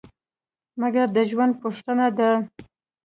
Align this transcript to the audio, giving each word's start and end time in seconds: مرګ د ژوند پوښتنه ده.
مرګ 0.79 0.95
د 1.15 1.17
ژوند 1.29 1.53
پوښتنه 1.61 2.07
ده. 2.17 2.31